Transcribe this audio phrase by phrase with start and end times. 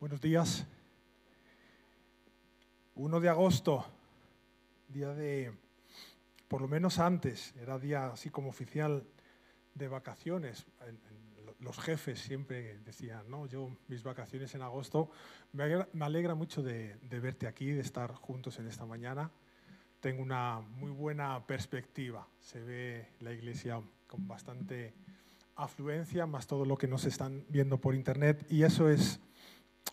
[0.00, 0.64] Buenos días.
[2.94, 3.84] 1 de agosto,
[4.86, 5.52] día de,
[6.46, 9.02] por lo menos antes, era día así como oficial
[9.74, 10.66] de vacaciones.
[11.58, 15.10] Los jefes siempre decían, no, yo mis vacaciones en agosto.
[15.50, 15.64] Me
[16.04, 19.32] alegra, mucho de, verte aquí, de estar juntos en esta mañana.
[19.98, 22.24] Tengo una muy buena perspectiva.
[22.38, 24.94] Se ve la iglesia con bastante
[25.56, 29.20] afluencia, más todo lo que nos están viendo por internet, y eso es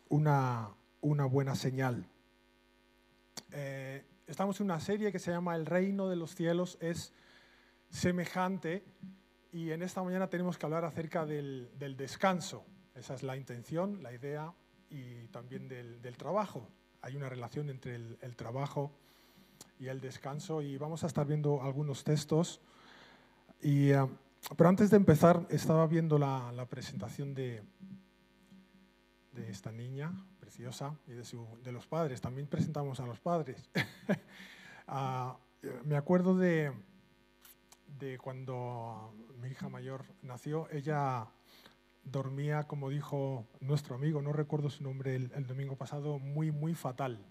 [0.09, 0.69] una,
[1.01, 2.07] una buena señal.
[3.51, 7.13] Eh, estamos en una serie que se llama El reino de los cielos es
[7.89, 8.83] semejante
[9.51, 12.65] y en esta mañana tenemos que hablar acerca del, del descanso.
[12.95, 14.53] Esa es la intención, la idea
[14.89, 16.67] y también del, del trabajo.
[17.01, 18.91] Hay una relación entre el, trabajo
[19.79, 22.61] y el descanso y vamos a estar viendo algunos textos.
[23.63, 24.07] Uh,
[24.57, 27.63] pero antes de empezar, estaba viendo la, la presentación de,
[29.35, 32.21] de esta niña preciosa y de, su, de, los padres.
[32.21, 33.69] También presentamos a los padres.
[34.87, 35.33] uh,
[35.83, 36.71] me acuerdo de,
[37.99, 41.27] de, cuando mi hija mayor nació, ella
[42.03, 47.25] dormía, como dijo nuestro amigo, no recuerdo su nombre el, domingo pasado, muy, muy fatal.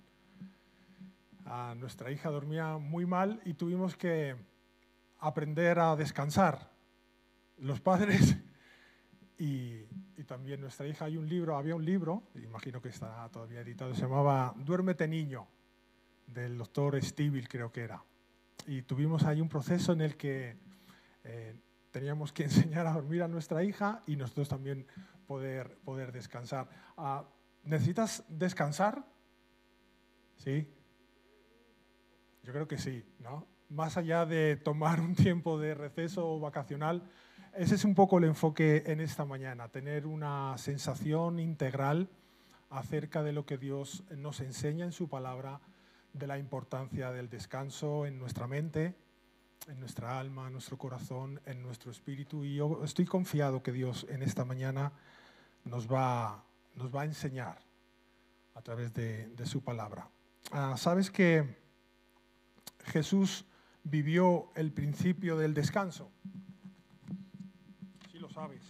[1.46, 4.36] Uh, nuestra hija dormía muy mal y tuvimos que
[5.18, 6.70] aprender a descansar.
[7.56, 8.36] Los padres
[9.39, 9.84] y,
[10.16, 13.94] y, también nuestra hija, hay un libro, había un libro, imagino que está todavía editado,
[13.94, 15.46] se llamaba Duérmete niño,
[16.26, 18.02] del doctor Stivil creo que era.
[18.66, 20.56] Y tuvimos ahí un proceso en el que
[21.24, 21.54] eh,
[21.90, 24.86] teníamos que enseñar a dormir a nuestra hija y nosotros también
[25.26, 26.68] poder, poder descansar.
[26.96, 27.22] Uh,
[27.64, 29.04] ¿Necesitas descansar?
[30.36, 30.68] ¿Sí?
[32.42, 33.46] Yo creo que sí, ¿no?
[33.70, 37.10] Más allá de tomar un tiempo de receso vacacional,
[37.56, 42.08] ese es un poco el enfoque en esta mañana, tener una sensación integral
[42.70, 45.61] acerca de lo que Dios nos enseña en su palabra,
[46.12, 48.94] de la importancia del descanso en nuestra mente,
[49.69, 52.45] en nuestra alma, en nuestro corazón, en nuestro espíritu.
[52.45, 54.92] Y yo estoy confiado que Dios en esta mañana
[55.64, 56.45] nos va,
[56.77, 57.58] nos va a enseñar
[58.55, 60.08] a través de, su palabra.
[60.52, 61.58] Ah, Sabes que
[62.84, 63.45] Jesús
[63.83, 66.11] vivió el principio del descanso
[68.34, 68.62] sabes.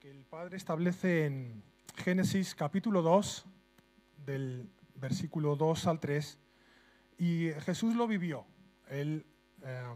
[0.00, 1.62] Que el Padre establece en
[1.94, 3.46] Génesis capítulo 2,
[4.26, 6.38] del versículo 2 al 3,
[7.18, 8.44] y Jesús lo vivió.
[8.88, 9.24] Él,
[9.62, 9.94] eh,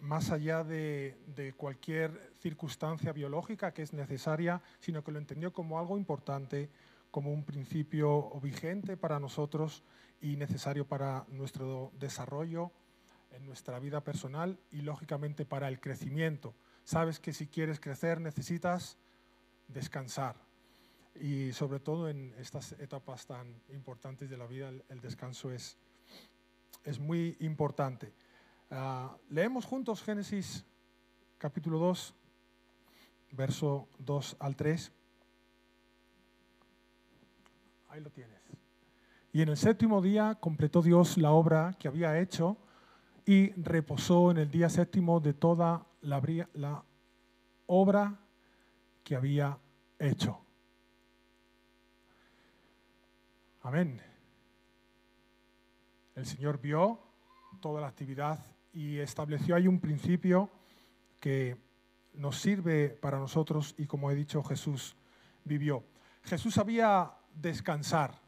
[0.00, 5.78] más allá de, de cualquier circunstancia biológica que es necesaria, sino que lo entendió como
[5.78, 6.68] algo importante,
[7.10, 9.84] como un principio vigente para nosotros
[10.20, 12.72] y necesario para nuestro desarrollo
[13.34, 16.54] en nuestra vida personal y lógicamente para el crecimiento.
[16.84, 18.96] Sabes que si quieres crecer necesitas
[19.68, 20.36] descansar
[21.14, 25.76] y sobre todo en estas etapas tan importantes de la vida el, descanso es,
[26.84, 28.12] es muy importante.
[28.70, 30.64] Uh, leemos juntos Génesis
[31.38, 32.14] capítulo 2,
[33.32, 34.92] verso 2 al 3.
[37.88, 38.34] Ahí lo tienes.
[39.32, 42.56] Y en el séptimo día completó Dios la obra que había hecho
[43.26, 46.20] y reposó en el día séptimo de toda la,
[46.54, 46.84] la
[47.66, 48.20] obra
[49.02, 49.58] que había
[49.98, 50.40] hecho.
[53.62, 54.00] Amén.
[56.14, 57.00] El Señor vio
[57.60, 60.50] toda la actividad y estableció ahí un principio
[61.18, 61.56] que
[62.12, 64.96] nos sirve para nosotros y como he dicho Jesús
[65.44, 65.82] vivió.
[66.22, 68.20] Jesús sabía descansar.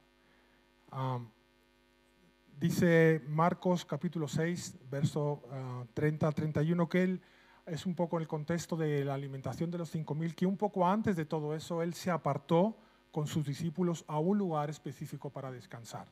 [2.58, 7.20] Dice Marcos capítulo 6, verso uh, 30 31, que él
[7.66, 10.88] es un poco en el contexto de la alimentación de los 5.000, que un poco
[10.88, 12.78] antes de todo eso, él se apartó
[13.12, 16.08] con sus discípulos a un lugar específico para descansar.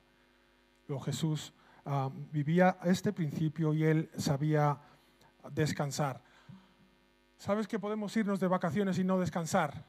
[0.86, 1.54] Luego Jesús
[1.86, 4.78] uh, vivía este principio y él sabía
[5.50, 6.22] descansar.
[7.38, 9.86] ¿Sabes que podemos irnos de vacaciones y no descansar?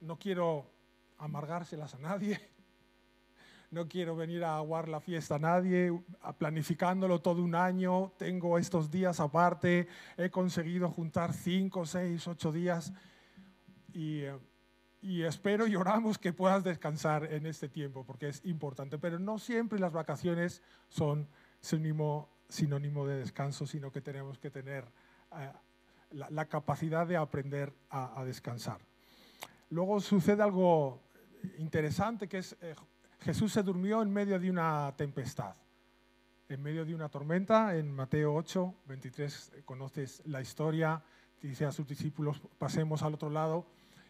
[0.00, 0.70] No quiero
[1.18, 2.55] amargárselas a nadie,
[3.70, 5.92] no quiero venir a aguar la fiesta a nadie,
[6.38, 12.92] planificándolo todo un año, tengo estos días aparte, he conseguido juntar cinco, seis, ocho días
[13.92, 14.22] y,
[15.00, 19.38] y espero y oramos que puedas descansar en este tiempo porque es importante, pero no
[19.38, 21.28] siempre las vacaciones son
[21.60, 22.28] sinónimo,
[23.06, 24.84] de descanso, sino que tenemos que tener
[25.32, 25.52] eh,
[26.12, 28.78] la, capacidad de aprender a, a, descansar.
[29.70, 31.02] Luego sucede algo
[31.58, 32.56] interesante que es...
[32.60, 32.74] Eh,
[33.26, 35.56] Jesús se durmió en medio de una tempestad,
[36.48, 37.76] en medio de una tormenta.
[37.76, 41.02] En Mateo 8, 23 conoces la historia,
[41.42, 43.66] dice a sus discípulos, pasemos al otro lado.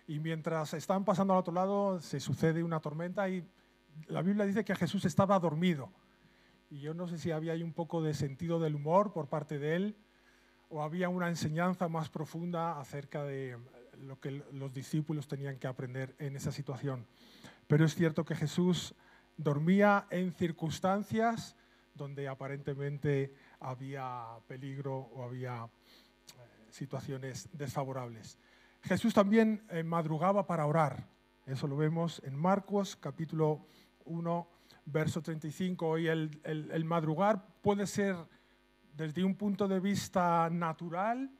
[0.06, 3.42] y mientras están pasando al otro lado se sucede una tormenta y
[4.06, 5.90] la Biblia dice que Jesús estaba dormido.
[6.68, 9.58] Y yo no sé si había ahí un poco de sentido del humor por parte
[9.58, 9.96] de él
[10.68, 13.56] o había una enseñanza más profunda acerca de
[13.96, 17.06] lo que los discípulos tenían que aprender en esa situación.
[17.66, 18.94] Pero es cierto que Jesús
[19.36, 21.56] dormía en circunstancias
[21.94, 25.68] donde aparentemente había peligro o había eh,
[26.70, 28.38] situaciones desfavorables.
[28.82, 31.08] Jesús también eh, madrugaba para orar.
[31.46, 33.66] Eso lo vemos en Marcos capítulo
[34.04, 34.48] 1,
[34.84, 35.98] verso 35.
[35.98, 38.16] Y el, el madrugar puede ser
[38.96, 41.30] desde un punto de vista natural,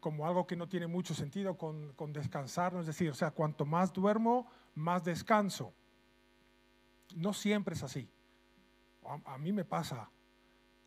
[0.00, 3.64] como algo que no tiene mucho sentido con, con descansar, es decir, o sea, cuanto
[3.64, 5.72] más duermo, más descanso.
[7.14, 8.08] No siempre es así.
[9.24, 10.10] A, mí me pasa,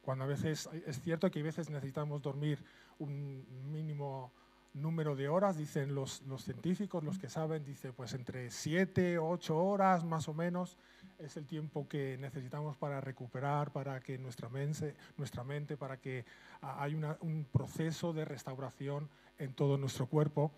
[0.01, 2.63] cuando a veces, es cierto que a veces necesitamos dormir
[2.97, 4.31] un mínimo
[4.77, 10.03] número de horas, dicen los, científicos, los que saben, dice pues entre 7, 8 horas
[10.03, 10.77] más o menos
[11.18, 16.25] es el tiempo que necesitamos para recuperar, para que nuestra mente, nuestra mente para que
[16.62, 19.09] haya un proceso de restauración
[19.39, 20.51] en todo nuestro cuerpo.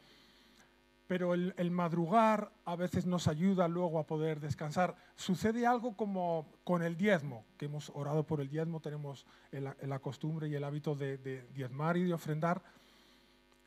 [1.09, 4.95] Pero el, madrugar a veces nos ayuda luego a poder descansar.
[5.15, 10.47] Sucede algo como con el diezmo, que hemos orado por el diezmo, tenemos la costumbre
[10.47, 12.61] y el hábito de, de diezmar y de ofrendar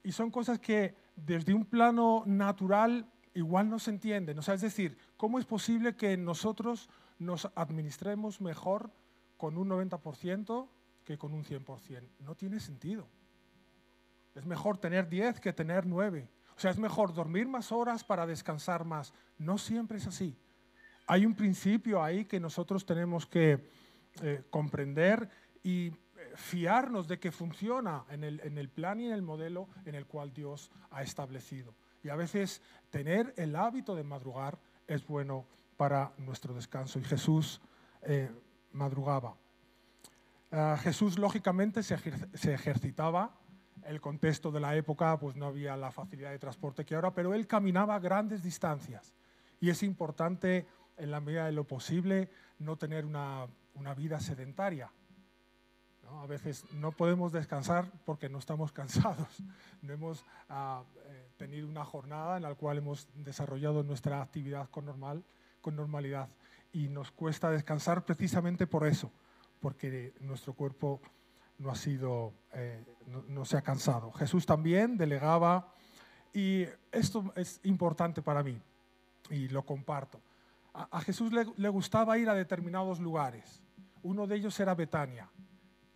[0.03, 4.38] y son cosas que desde un plano natural igual no se entienden.
[4.38, 6.88] O sea, es decir, ¿cómo es posible que nosotros
[7.19, 8.91] nos administremos mejor
[9.37, 10.69] con un 90%
[11.05, 12.09] que con un 100%?
[12.21, 13.06] No tiene sentido.
[14.35, 16.29] Es mejor tener 10 que tener 9.
[16.56, 19.12] O sea, es mejor dormir más horas para descansar más.
[19.38, 20.37] No siempre es así.
[21.06, 23.69] Hay un principio ahí que nosotros tenemos que
[24.22, 25.28] eh, comprender
[25.62, 25.93] y
[26.34, 30.06] fiarnos de que funciona en el, en el plan y en el modelo en el
[30.06, 31.75] cual Dios ha establecido.
[32.02, 35.46] Y a veces tener el hábito de madrugar es bueno
[35.76, 36.99] para nuestro descanso.
[36.99, 37.60] Y Jesús
[38.02, 38.31] eh,
[38.72, 39.37] madrugaba.
[40.50, 43.34] Uh, Jesús lógicamente se, ejer se, ejercitaba.
[43.85, 47.35] El contexto de la época pues no había la facilidad de transporte que ahora, pero
[47.35, 49.13] él caminaba grandes distancias.
[49.61, 50.67] Y es importante,
[50.97, 54.91] en la medida de lo posible, no tener una, una vida sedentaria.
[56.21, 59.43] A veces no podemos descansar porque no estamos cansados.
[59.81, 60.85] No hemos uh,
[61.37, 65.25] tenido una jornada en la cual hemos desarrollado nuestra actividad con, normal,
[65.61, 66.29] con normalidad
[66.73, 69.11] y nos cuesta descansar precisamente por eso,
[69.61, 71.01] porque nuestro cuerpo
[71.62, 72.85] no, ha sido, eh,
[73.29, 74.12] no, se ha cansado.
[74.12, 75.73] Jesús también delegaba,
[76.35, 78.61] y esto es importante para mí,
[79.31, 80.20] y lo comparto.
[80.75, 83.62] A, Jesús le, le gustaba ir a determinados lugares.
[84.03, 85.31] Uno de ellos era Betania.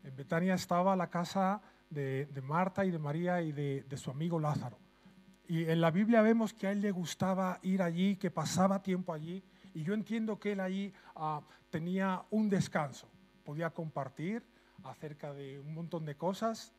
[0.05, 1.61] En Betania estaba la casa
[1.91, 4.79] de, de Marta y de María y de, de, su amigo Lázaro.
[5.49, 9.13] Y en la Biblia vemos que a él le gustaba ir allí, que pasaba tiempo
[9.13, 9.43] allí.
[9.75, 11.41] Y yo entiendo que él allí uh,
[11.71, 13.09] tenía un descanso.
[13.45, 14.43] Podía compartir
[14.85, 16.73] acerca de un montón de cosas.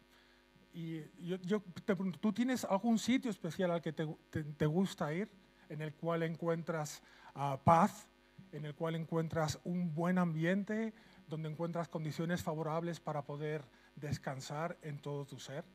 [0.73, 5.29] Y yo, yo te pregunto, ¿tú tienes algún sitio especial al que te, gusta ir,
[5.69, 7.01] en el cual encuentras
[7.35, 8.07] uh, paz,
[8.51, 10.93] en el cual encuentras un buen ambiente,
[11.27, 13.63] donde encuentras condiciones favorables para poder
[13.95, 15.65] descansar en todo tu ser.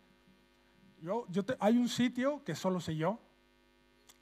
[1.01, 1.27] Yo,
[1.59, 3.19] hay un sitio que solo sé yo,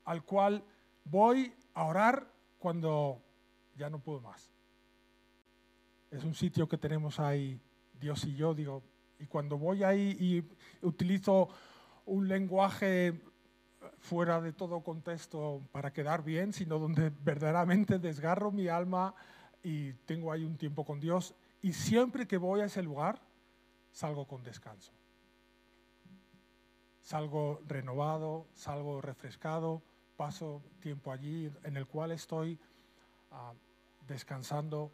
[0.03, 0.63] al cual
[1.03, 3.21] voy a orar cuando
[3.75, 4.49] ya no puedo más.
[6.09, 7.61] Es un sitio que tenemos ahí,
[8.01, 8.83] Dios y yo, digo,
[9.19, 11.47] y cuando voy ahí y utilizo
[12.05, 13.21] un lenguaje
[13.99, 19.13] fuera de todo contexto para quedar bien, sino donde verdaderamente desgarro mi alma
[19.63, 23.21] y tengo ahí un tiempo con Dios y siempre que voy a ese lugar
[23.91, 24.91] salgo con descanso.
[27.01, 29.83] Salgo renovado, salgo refrescado,
[30.17, 32.59] paso tiempo allí en el cual estoy
[33.31, 33.55] uh,
[34.07, 34.91] descansando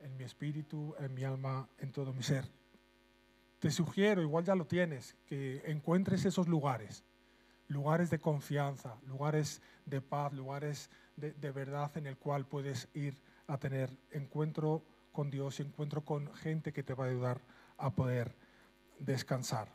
[0.00, 2.48] en mi espíritu, en mi alma, en todo mi ser.
[3.58, 7.04] Te sugiero, igual ya lo tienes, que encuentres esos lugares,
[7.68, 13.58] lugares de confianza, lugares de paz, lugares de, verdad en el cual puedes ir a
[13.58, 17.40] tener encuentro con Dios y encuentro con gente que te va a ayudar
[17.78, 18.34] a poder
[18.98, 19.68] descansar.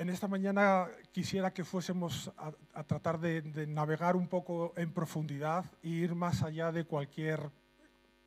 [0.00, 2.32] En esta mañana quisiera que fuésemos
[2.72, 7.50] a, tratar de, navegar un poco en profundidad e ir más allá de cualquier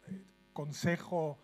[0.05, 1.39] eh, consejo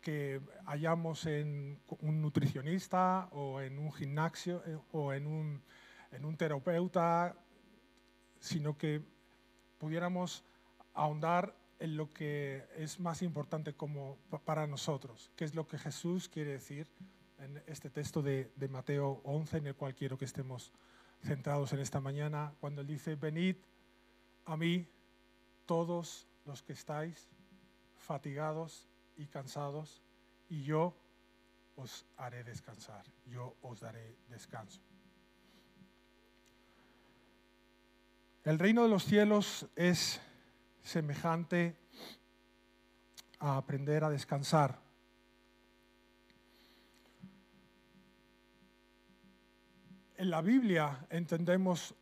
[0.00, 5.62] que hayamos en un nutricionista o en un gimnasio eh, o en un,
[6.10, 7.36] en un terapeuta
[8.40, 9.02] sino que
[9.76, 10.42] pudiéramos
[10.94, 14.16] ahondar en lo que es más importante como
[14.46, 16.88] para nosotros, que es lo que Jesús quiere decir
[17.38, 20.72] en este texto de, Mateo 11, en el cual quiero que estemos
[21.22, 23.56] centrados en esta mañana, cuando él dice, venid
[24.44, 24.88] a mí
[25.66, 27.28] todos los que estáis
[27.96, 30.02] fatigados y cansados,
[30.48, 30.94] y yo
[31.76, 34.80] os haré descansar, yo os daré descanso.
[38.44, 40.20] El reino de los cielos es
[40.82, 41.76] semejante
[43.40, 44.85] a aprender a descansar.
[50.18, 51.94] En la Biblia entendemos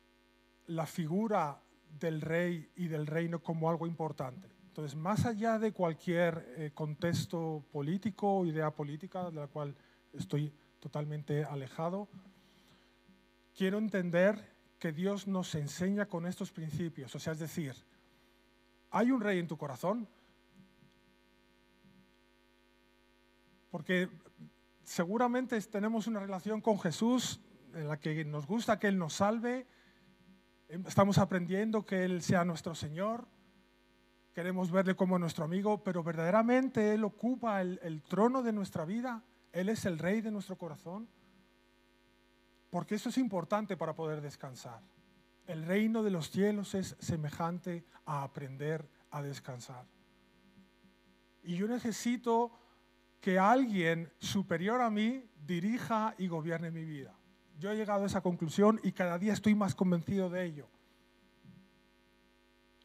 [0.66, 1.60] la figura
[1.98, 4.48] del rey y del reino como algo importante.
[4.68, 9.74] Entonces, más allá de cualquier eh, contexto político o idea política de la cual
[10.12, 12.08] estoy totalmente alejado,
[13.56, 17.14] quiero entender que Dios nos enseña con estos principios.
[17.16, 17.74] O sea, es decir,
[18.90, 20.06] ¿hay un rey en tu corazón?
[23.70, 24.08] Porque
[24.84, 27.40] seguramente tenemos una relación con Jesús
[27.74, 29.66] en la que nos gusta que Él nos salve,
[30.68, 33.26] estamos aprendiendo que Él sea nuestro Señor,
[34.32, 39.22] queremos verle como nuestro amigo, pero verdaderamente Él ocupa el, el trono de nuestra vida,
[39.52, 41.08] Él es el rey de nuestro corazón,
[42.70, 44.80] porque eso es importante para poder descansar.
[45.46, 49.84] El reino de los cielos es semejante a aprender a descansar.
[51.42, 52.50] Y yo necesito
[53.20, 57.14] que alguien superior a mí dirija y gobierne mi vida.
[57.58, 60.68] Yo he llegado a esa conclusión y cada día estoy más convencido de ello.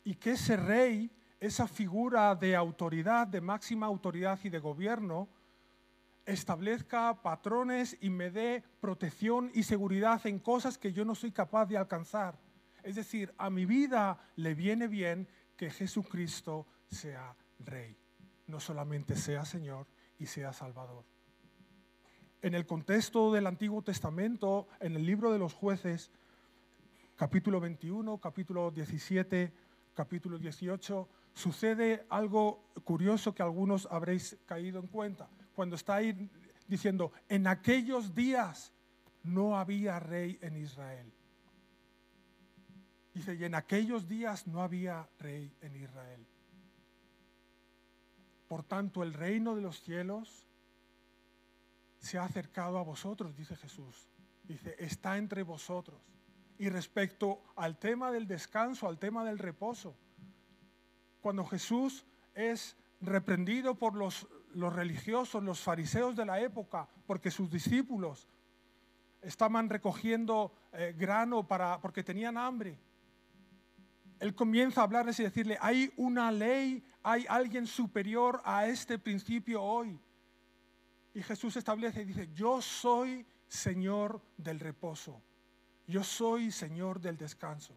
[0.04, 5.28] Y que ese rey, esa figura de autoridad, de máxima autoridad y de gobierno,
[6.26, 11.66] establezca patrones y me dé protección y seguridad en cosas que yo no soy capaz
[11.66, 12.38] de alcanzar.
[12.84, 17.98] Es decir, a mi vida le viene bien que Jesucristo sea rey,
[18.48, 21.19] no solamente sea Señor y sea Salvador
[22.42, 26.12] en el contexto del Antiguo Testamento, en el libro de los jueces,
[27.16, 29.52] capítulo 21, capítulo 17,
[29.94, 35.30] capítulo 18, sucede algo curioso que algunos habréis caído en cuenta.
[35.54, 36.30] Cuando está ahí
[36.68, 38.72] diciendo, en aquellos días
[39.24, 41.12] no había rey en Israel.
[43.14, 46.26] Dice, y en aquellos días no había rey en Israel.
[48.48, 50.49] Por tanto, el reino de los cielos
[52.00, 54.08] se ha acercado a vosotros, dice Jesús.
[54.44, 56.02] Dice, está entre vosotros.
[56.58, 59.96] Y respecto al tema del descanso, al tema del reposo,
[61.22, 67.52] cuando Jesús es reprendido por los, los religiosos, los fariseos de la época, porque sus
[67.52, 68.28] discípulos
[69.22, 72.78] estaban recogiendo eh, grano para, porque tenían hambre.
[74.20, 79.62] Él comienza a hablarles y decirle, hay una ley, hay alguien superior a este principio
[79.62, 80.00] hoy.
[81.14, 85.22] Y Jesús establece y dice, yo soy Señor del reposo,
[85.88, 87.76] yo soy Señor del descanso.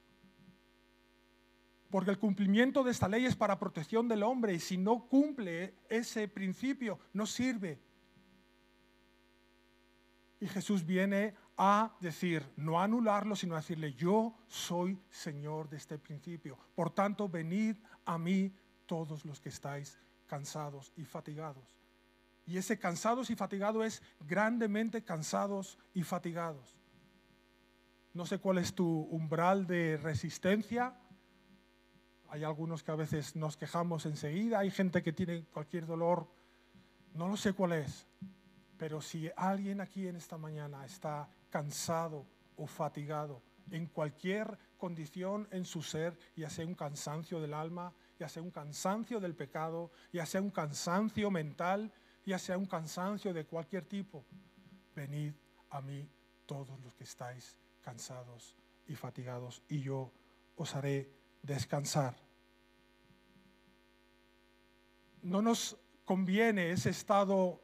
[1.90, 5.74] Porque el cumplimiento de esta ley es para protección del hombre y si no cumple
[5.88, 7.78] ese principio, no sirve.
[10.40, 15.76] Y Jesús viene a decir, no a anularlo, sino a decirle, yo soy Señor de
[15.76, 16.58] este principio.
[16.74, 18.54] Por tanto, venid a mí
[18.86, 21.81] todos los que estáis cansados y fatigados
[22.46, 26.76] y ese cansados y fatigados es grandemente cansados y fatigados.
[28.14, 30.94] No sé cuál es tu umbral de resistencia.
[32.28, 36.28] Hay algunos que a veces nos quejamos enseguida, hay gente que tiene cualquier dolor,
[37.14, 38.06] no lo sé cuál es,
[38.78, 45.64] pero si alguien aquí en esta mañana está cansado o fatigado en cualquier condición en
[45.64, 50.26] su ser, ya sea un cansancio del alma, ya sea un cansancio del pecado, ya
[50.26, 51.92] sea un cansancio mental,
[52.24, 54.24] ya sea un cansancio de cualquier tipo,
[54.94, 55.32] venid
[55.70, 56.08] a mí
[56.46, 60.12] todos los que estáis cansados y fatigados, y yo
[60.56, 61.10] os haré
[61.42, 62.14] descansar.
[65.22, 67.60] No nos conviene ese estado,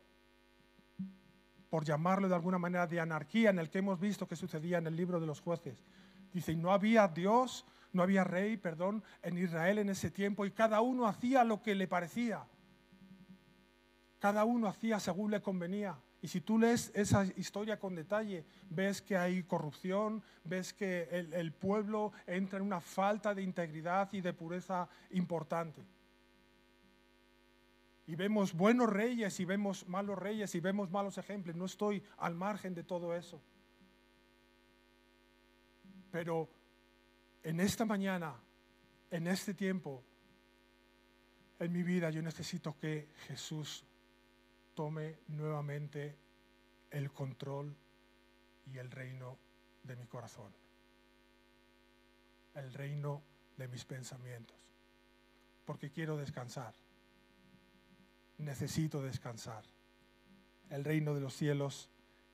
[1.69, 4.87] por llamarlo de alguna manera, de anarquía en el que hemos visto que sucedía en
[4.87, 5.85] el libro de los jueces.
[6.33, 10.81] Dice, no había Dios, no había rey, perdón, en Israel en ese tiempo y cada
[10.81, 12.47] uno hacía lo que le parecía.
[14.19, 15.97] Cada uno hacía según le convenía.
[16.21, 21.53] Y si tú lees esa historia con detalle, ves que hay corrupción, ves que el,
[21.53, 25.81] pueblo entra en una falta de integridad y de pureza importante.
[28.09, 31.55] Y vemos buenos reyes y vemos malos reyes y vemos malos ejemplos.
[31.55, 33.41] No estoy al margen de todo eso.
[36.11, 36.49] Pero
[37.45, 38.35] en esta mañana,
[39.11, 40.03] en este tiempo,
[41.61, 43.85] en mi vida, yo necesito que Jesús
[44.79, 46.15] tome nuevamente
[46.93, 47.75] el control
[48.65, 49.37] y el reino
[49.83, 50.53] de mi corazón,
[52.55, 53.21] el reino
[53.57, 54.57] de mis pensamientos,
[55.65, 56.75] porque quiero descansar,
[58.37, 59.65] necesito descansar.
[60.71, 61.91] El reino de los cielos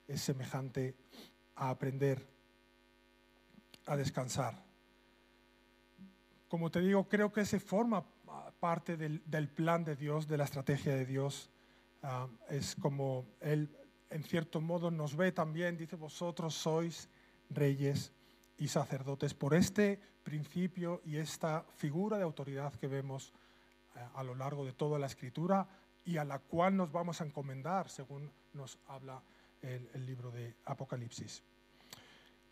[0.06, 0.94] es semejante
[1.54, 2.28] a aprender
[3.86, 4.62] a descansar.
[6.48, 8.04] Como te digo, creo que se forma
[8.60, 11.50] parte del, plan de Dios, de la estrategia de Dios.
[12.06, 13.74] Ah, es como Él,
[14.10, 17.08] en cierto modo, nos ve también, dice, vosotros sois
[17.48, 18.12] reyes
[18.58, 23.32] y sacerdotes por este principio y esta figura de autoridad que vemos
[23.96, 25.66] eh, a lo largo de toda la escritura
[26.04, 29.22] y a la cual nos vamos a encomendar, según nos habla
[29.62, 31.42] el, libro de Apocalipsis.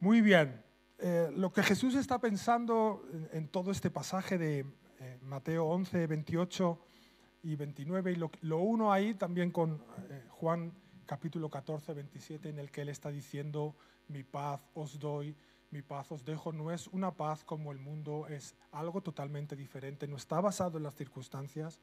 [0.00, 0.64] Muy bien,
[0.96, 4.60] eh, lo que Jesús está pensando en, todo este pasaje de
[4.98, 6.86] eh, Mateo 11, 28
[7.42, 10.72] y 29, y lo, uno ahí también con eh, Juan
[11.06, 13.74] capítulo 14, 27, en el que él está diciendo,
[14.08, 15.36] mi paz os doy,
[15.70, 20.06] mi paz os dejo, no es una paz como el mundo, es algo totalmente diferente,
[20.06, 21.80] no está basado en las circunstancias,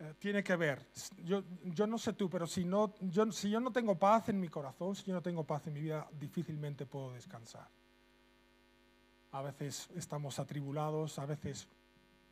[0.00, 0.86] eh, tiene que ver.
[1.24, 4.40] Yo, yo, no sé tú, pero si, no, yo, si yo no tengo paz en
[4.40, 7.68] mi corazón, si yo no tengo paz en mi vida, difícilmente puedo descansar.
[9.32, 11.68] A veces estamos atribulados, a veces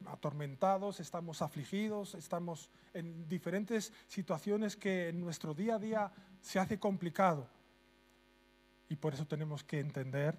[0.07, 6.79] atormentados, estamos afligidos, estamos en diferentes situaciones que en nuestro día a día se hace
[6.79, 7.49] complicado.
[8.89, 10.39] Y por eso tenemos que entender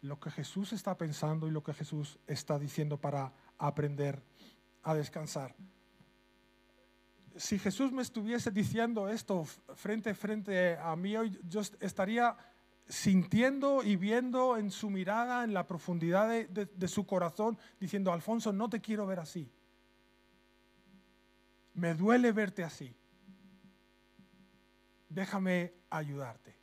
[0.00, 4.22] lo que Jesús está pensando y lo que Jesús está diciendo para aprender
[4.82, 5.54] a descansar
[7.36, 12.36] si Jesús me estuviese diciendo esto frente a frente a mí hoy, yo estaría
[12.88, 18.68] sintiendo y viendo en su mirada, en la profundidad de, su corazón, diciendo, Alfonso, no
[18.68, 19.50] te quiero ver así.
[21.74, 22.94] Me duele verte así.
[25.08, 26.54] Déjame ayudarte.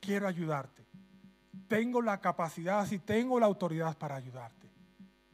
[0.00, 0.86] Quiero ayudarte.
[1.68, 4.68] Tengo la capacidad y tengo la autoridad para ayudarte.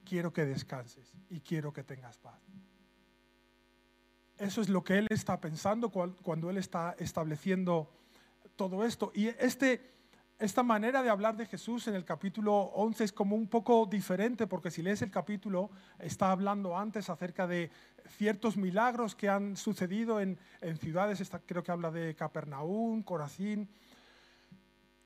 [0.04, 2.40] Quiero que descanses y quiero que tengas paz.
[4.36, 7.90] Eso es lo que él está pensando cuando él está estableciendo
[8.56, 9.12] todo esto.
[9.14, 9.94] Y este,
[10.38, 14.46] esta manera de hablar de Jesús en el capítulo 11 es como un poco diferente,
[14.46, 17.70] porque si lees el capítulo, está hablando antes acerca de
[18.16, 20.38] ciertos milagros que han sucedido en,
[20.80, 23.68] ciudades, creo que habla de Capernaum, Corazín,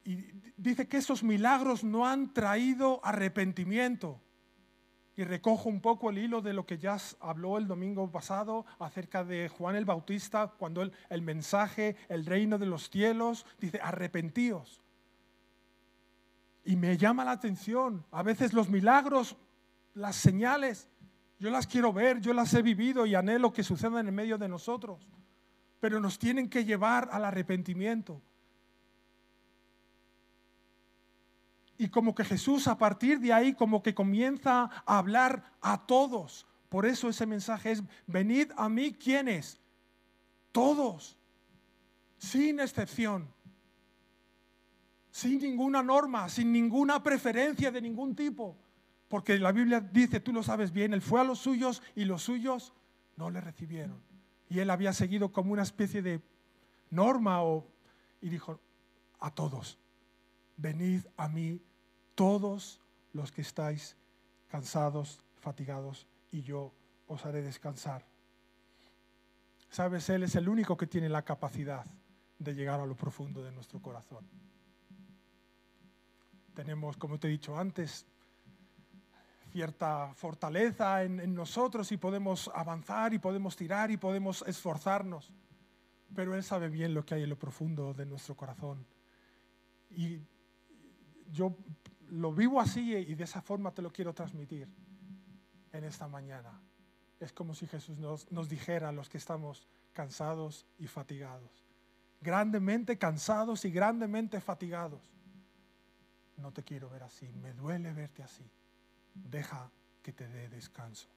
[0.04, 0.16] y
[0.56, 4.20] dice que esos milagros no han traído arrepentimiento
[5.18, 9.24] y recojo un poco el hilo de lo que ya habló el domingo pasado acerca
[9.24, 14.80] de Juan el Bautista, cuando el, mensaje, el reino de los cielos, dice, arrepentíos.
[16.64, 19.34] Y me llama la atención, a veces los milagros,
[19.92, 20.88] las señales,
[21.40, 24.46] yo las quiero ver, yo las he vivido y anhelo que sucedan en medio de
[24.46, 25.04] nosotros,
[25.80, 28.22] pero nos tienen que llevar al arrepentimiento.
[31.78, 36.46] Y como que Jesús a partir de ahí como que comienza a hablar a todos.
[36.68, 39.58] Por eso ese mensaje es, venid a mí quienes,
[40.52, 41.16] todos,
[42.18, 43.28] sin excepción,
[45.10, 48.56] sin ninguna norma, sin ninguna preferencia de ningún tipo.
[49.08, 52.22] Porque la Biblia dice, tú lo sabes bien, él fue a los suyos y los
[52.22, 52.74] suyos
[53.16, 54.02] no le recibieron.
[54.50, 56.20] Y él había seguido como una especie de
[56.90, 57.66] norma o,
[58.20, 58.60] y dijo,
[59.20, 59.78] a todos,
[60.56, 61.60] venid a mí
[62.18, 62.80] todos
[63.12, 63.96] los que estáis
[64.48, 66.72] cansados, fatigados, y yo
[67.06, 68.04] os haré descansar.
[69.70, 71.86] Sabes, Él es el único que tiene la capacidad
[72.40, 74.26] de llegar a lo profundo de nuestro corazón.
[76.54, 78.04] Tenemos, como te he dicho antes,
[79.52, 85.32] cierta fortaleza en, nosotros y podemos avanzar y podemos tirar y podemos esforzarnos,
[86.16, 88.84] pero Él sabe bien lo que hay en lo profundo de nuestro corazón.
[89.90, 90.18] Y
[91.30, 91.54] yo
[92.10, 94.68] lo vivo así y de esa forma te lo quiero transmitir
[95.72, 96.60] en esta mañana.
[97.20, 101.50] Es como si Jesús nos, nos dijera a los que estamos cansados y fatigados,
[102.20, 105.02] grandemente cansados y grandemente fatigados.
[106.36, 108.48] No te quiero ver así, me duele verte así.
[109.14, 109.70] Deja
[110.02, 111.08] que te dé descanso.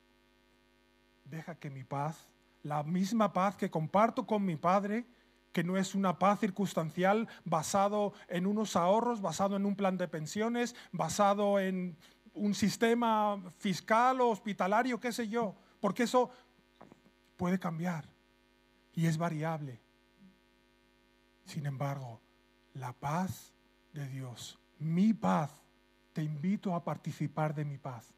[1.26, 2.28] Deja que mi paz,
[2.64, 5.06] la misma paz que comparto con mi Padre,
[5.52, 10.08] que no es una paz circunstancial basado en unos ahorros, basado en un plan de
[10.08, 11.98] pensiones, basado en
[12.34, 16.30] un sistema fiscal o hospitalario, qué sé yo, porque eso
[17.38, 18.08] puede cambiar
[18.94, 19.82] y es variable.
[21.46, 22.22] Sin embargo,
[22.74, 23.54] la paz
[23.94, 25.52] de Dios, mi paz,
[26.14, 28.14] te invito a participar de mi paz.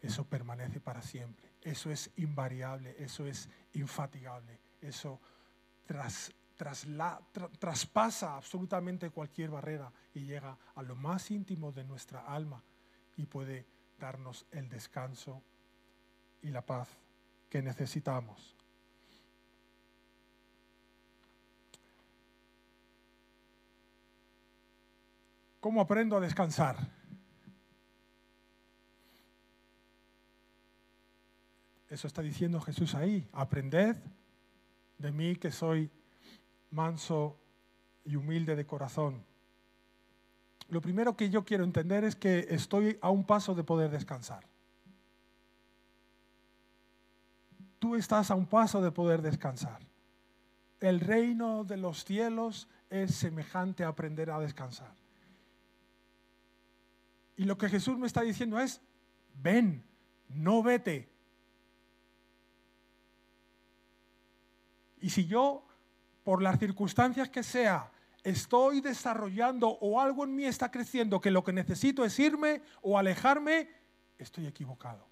[0.00, 5.20] Eso permanece para siempre, eso es invariable, eso es infatigable eso
[7.58, 12.62] traspasa absolutamente cualquier barrera y llega a lo más íntimo de nuestra alma
[13.16, 13.66] y puede
[13.98, 15.42] darnos el descanso
[16.42, 16.88] y la paz
[17.48, 18.54] que necesitamos.
[25.60, 26.76] ¿Cómo aprendo a descansar?
[31.88, 33.28] Eso está diciendo Jesús ahí.
[33.32, 33.96] Aprended
[34.98, 35.90] de mí que soy
[36.70, 37.38] manso
[38.04, 39.24] y humilde de corazón.
[40.68, 44.44] Lo primero que yo quiero entender es que estoy a un paso de poder descansar.
[47.78, 49.80] Tú estás a un paso de poder descansar.
[50.80, 54.94] El reino de los cielos es semejante a aprender a descansar.
[57.36, 58.80] Y lo que Jesús me está diciendo es,
[59.34, 59.84] ven,
[60.28, 61.08] no vete.
[65.06, 65.64] Y si yo,
[66.24, 67.92] por las circunstancias que sea,
[68.24, 72.98] estoy desarrollando o algo en mí está creciendo que lo que necesito es irme o
[72.98, 73.68] alejarme,
[74.18, 75.06] estoy equivocado.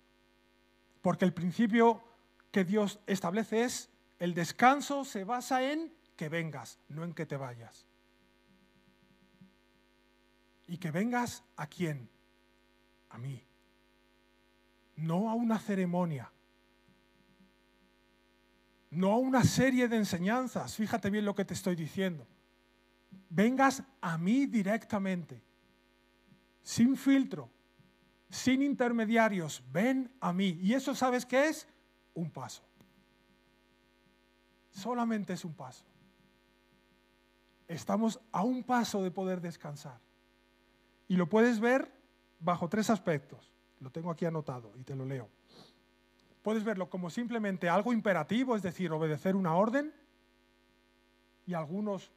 [1.01, 2.03] Porque el principio
[2.51, 7.37] que Dios establece es, el descanso se basa en que vengas, no en que te
[7.37, 7.87] vayas.
[10.67, 12.11] Y que vengas a quién?
[13.11, 13.47] a mí,
[14.97, 16.33] no a una ceremonia,
[18.95, 22.27] no a una serie de enseñanzas, fíjate bien lo que te estoy diciendo,
[23.29, 25.43] vengas a mí directamente,
[26.63, 27.51] sin filtro,
[28.29, 30.59] sin intermediarios, ven a mí.
[30.61, 31.69] Y eso sabes qué es?
[32.15, 32.63] Un paso.
[34.71, 35.85] Solamente es un paso.
[37.69, 40.01] Estamos a un paso de poder descansar.
[41.07, 41.91] Y lo puedes ver
[42.41, 43.53] bajo tres aspectos.
[43.81, 45.29] Lo tengo aquí anotado y te lo leo.
[46.45, 49.95] Puedes verlo como simplemente algo imperativo, es decir, obedecer una orden.
[51.47, 52.13] Y a algunos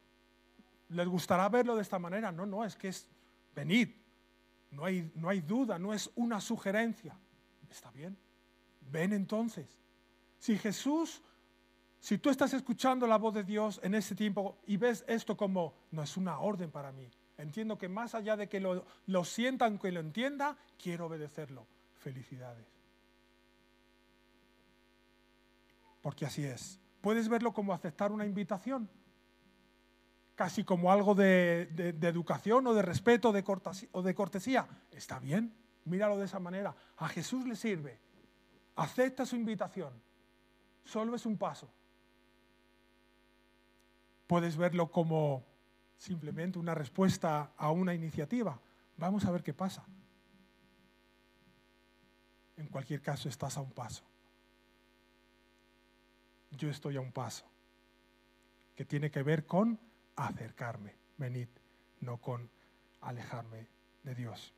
[0.89, 2.29] les gustará verlo de esta manera.
[2.29, 3.07] No, no, es que es
[3.55, 3.87] venid.
[4.71, 7.17] No hay, no hay duda, no es una sugerencia.
[7.71, 8.17] Está bien.
[8.91, 9.79] Ven entonces.
[10.39, 11.23] Si Jesús,
[12.01, 15.73] si tú estás escuchando la voz de Dios en ese tiempo y ves esto como,
[15.91, 19.77] no es una orden para mí, Entiendo que más allá de que lo, lo sientan,
[19.77, 21.67] que lo entienda, quiero obedecerlo.
[21.93, 22.76] Felicidades.
[26.07, 26.79] Porque así es.
[27.01, 28.89] Puedes verlo como aceptar una invitación,
[30.35, 31.63] casi como algo de,
[32.01, 33.43] educación o de respeto de
[33.91, 34.69] o de cortesía.
[34.89, 36.73] Está bien, míralo de esa manera.
[36.95, 37.99] A Jesús le sirve.
[38.77, 39.91] Acepta su invitación.
[40.85, 41.69] Solo es un paso.
[44.27, 45.43] Puedes verlo como
[45.97, 48.57] simplemente una respuesta a una iniciativa.
[48.95, 49.83] Vamos a ver qué pasa.
[52.55, 54.05] En cualquier caso, estás a un paso.
[56.51, 57.45] Yo estoy a un paso,
[58.75, 59.79] que tiene que ver con
[60.15, 61.47] acercarme, venid,
[62.01, 62.49] no con
[63.01, 63.67] alejarme
[64.03, 64.53] de Dios.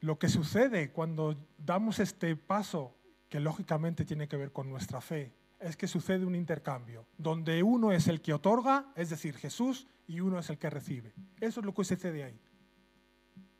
[0.00, 2.96] Lo que sucede cuando damos este paso,
[3.28, 7.92] que lógicamente tiene que ver con nuestra fe, es que sucede un intercambio, donde uno
[7.92, 11.14] es el que otorga, es decir, Jesús, y uno es el que recibe.
[11.40, 12.38] Eso es lo que sucede ahí.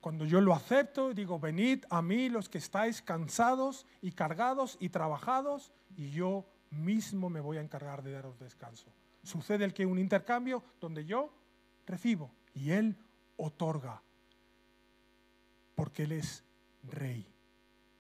[0.03, 4.89] Cuando yo lo acepto, digo, venid a mí los que estáis cansados y cargados y
[4.89, 8.93] trabajados, y yo mismo me voy a encargar de daros descanso.
[9.23, 11.33] Sucede el que un intercambio donde yo
[11.87, 12.97] recibo y Él
[13.37, 14.03] otorga,
[15.77, 16.43] porque Él es
[16.83, 17.25] rey,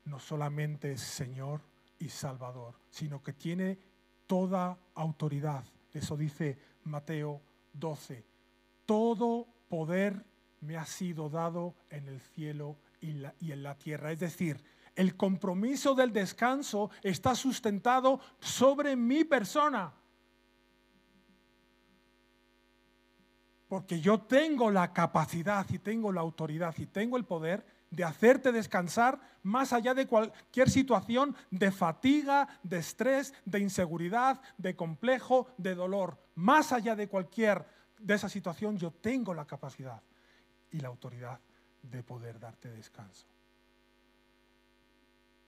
[0.05, 1.61] no solamente es Señor
[2.01, 3.79] y Salvador, sino que tiene
[4.27, 5.65] toda autoridad.
[5.93, 7.41] Eso dice Mateo
[7.75, 8.25] 12.
[8.87, 10.32] Todo poder
[10.63, 13.11] me ha sido dado en el cielo y,
[13.53, 14.13] en la tierra.
[14.13, 14.63] Es decir,
[14.95, 19.93] el compromiso del descanso está sustentado sobre mi persona.
[23.69, 28.53] Porque yo tengo la capacidad y tengo la autoridad y tengo el poder de hacerte
[28.53, 35.75] descansar más allá de cualquier situación de fatiga, de estrés, de inseguridad, de complejo, de
[35.75, 36.19] dolor.
[36.37, 37.67] Más allá de cualquier
[37.99, 40.03] de esa situación, yo tengo la capacidad
[40.73, 41.41] y la autoridad
[41.83, 43.27] de poder darte descanso.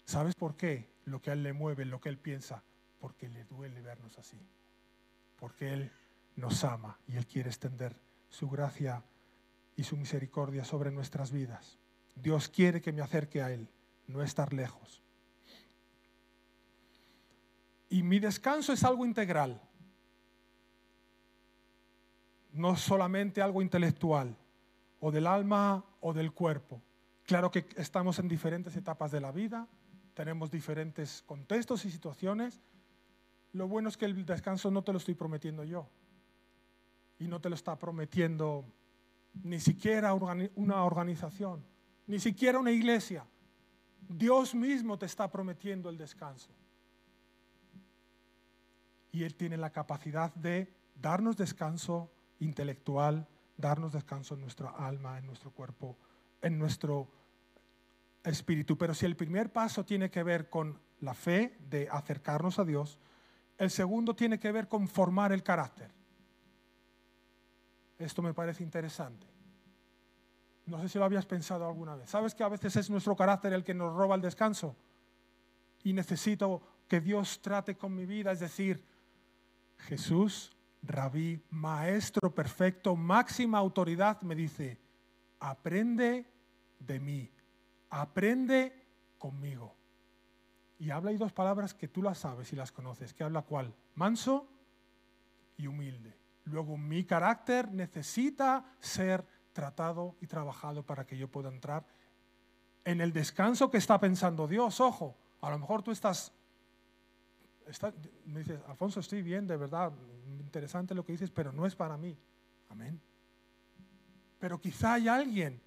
[0.05, 0.89] ¿Sabes por qué?
[1.07, 2.63] Lo que a Él le mueve, lo que Él piensa,
[3.01, 4.39] porque le duele vernos así.
[5.37, 5.91] Porque Él
[6.37, 7.97] nos ama y Él quiere extender
[8.29, 9.03] su gracia
[9.77, 11.79] y su misericordia sobre nuestras vidas.
[12.15, 13.69] Dios quiere que me acerque a Él,
[14.07, 15.03] no estar lejos.
[17.89, 19.61] Y mi descanso es algo integral,
[22.53, 24.37] no solamente algo intelectual,
[25.01, 26.83] o del alma o del cuerpo.
[27.25, 29.69] Claro que estamos en diferentes etapas de la vida
[30.15, 32.63] tenemos diferentes contextos y situaciones.
[33.53, 35.89] Lo bueno es que el descanso no te lo estoy prometiendo yo.
[37.19, 38.65] Y no te lo está prometiendo
[39.43, 41.65] ni siquiera una organización,
[42.07, 43.27] ni siquiera una iglesia.
[44.09, 46.51] Dios mismo te está prometiendo el descanso.
[49.11, 53.27] Y Él tiene la capacidad de darnos descanso intelectual,
[53.57, 55.97] darnos descanso en nuestra alma, en nuestro cuerpo,
[56.43, 57.09] en nuestro
[58.23, 58.77] espíritu.
[58.77, 62.99] Pero si el primer paso tiene que ver con la fe de acercarnos a Dios,
[63.59, 65.93] el segundo tiene que ver con formar el carácter.
[67.99, 69.27] Esto me parece interesante.
[70.67, 72.11] No sé si lo habías pensado alguna vez.
[72.11, 74.75] ¿Sabes que a veces es nuestro carácter el que nos roba el descanso?
[75.83, 78.83] Y necesito que Dios trate con mi vida, es decir,
[79.79, 84.79] Jesús, rabí, maestro perfecto, máxima autoridad, me dice,
[85.41, 86.27] aprende
[86.79, 87.31] de mí,
[87.91, 88.87] aprende
[89.19, 89.75] conmigo.
[90.79, 93.75] Y habla ahí dos palabras que tú las sabes y las conoces, que habla cuál,
[93.95, 94.49] manso
[95.57, 96.19] y humilde.
[96.45, 101.87] Luego mi carácter necesita ser tratado y trabajado para que yo pueda entrar
[102.85, 104.81] en el descanso que está pensando Dios.
[104.81, 106.33] Ojo, a lo mejor tú estás,
[108.27, 109.93] me dices, Alfonso, estoy bien, de verdad,
[110.41, 112.17] interesante lo que dices, pero no es para mí.
[112.69, 113.01] Amén.
[114.39, 115.61] Pero quizá hay alguien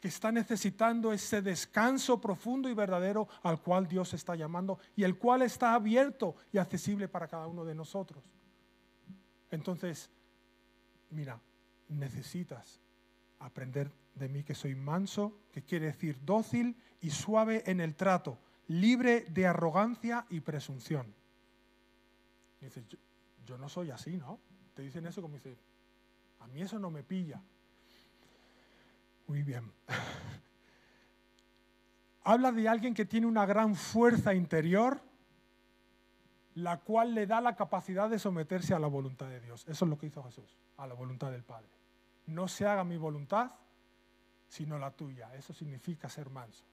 [0.00, 5.18] que está necesitando ese descanso profundo y verdadero al cual Dios está llamando y el
[5.18, 8.24] cual está abierto y accesible para cada uno de nosotros.
[9.50, 10.10] Entonces,
[11.10, 11.38] mira,
[11.88, 12.80] necesitas
[13.38, 18.38] aprender de mí que soy manso, que quiere decir dócil y suave en el trato,
[18.70, 21.14] libre de arrogancia y presunción.
[22.60, 22.84] dices,
[23.44, 24.38] yo, no soy así, ¿no?
[24.74, 25.56] Te dicen eso como dice,
[26.40, 27.40] a mí eso no me pilla.
[29.26, 29.70] Muy bien.
[32.24, 35.00] Habla de alguien que tiene una gran fuerza interior,
[36.54, 39.64] la cual le da la capacidad de someterse a la voluntad de Dios.
[39.68, 41.80] Eso es lo que hizo Jesús, a la voluntad del Padre
[42.30, 43.50] no se haga mi voluntad,
[44.48, 45.34] sino la tuya.
[45.34, 46.64] Eso significa ser manso.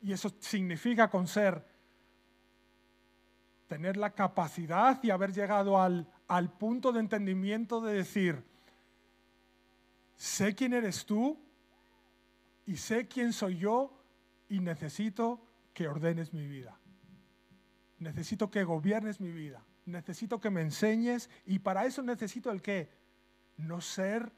[0.00, 1.64] Y eso significa con ser,
[3.66, 6.06] tener la capacidad y haber llegado al,
[6.58, 8.44] punto de entendimiento de decir,
[10.16, 11.38] sé quién eres tú
[12.66, 14.02] y sé quién soy yo
[14.48, 15.40] y necesito
[15.74, 16.78] que ordenes mi vida.
[17.98, 19.64] Necesito que gobiernes mi vida.
[19.86, 22.98] Necesito que me enseñes y para eso necesito el qué?
[23.58, 24.32] no ser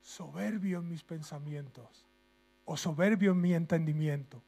[0.00, 2.06] soberbio en mis pensamientos
[2.64, 4.42] o soberbio en mi entendimiento,